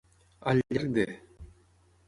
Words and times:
Al 0.51 0.61
llarg 0.71 0.89
de. 0.97 1.05